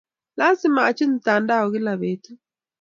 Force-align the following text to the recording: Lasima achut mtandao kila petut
Lasima 0.37 0.81
achut 0.89 1.09
mtandao 1.13 1.65
kila 1.73 1.93
petut 2.01 2.39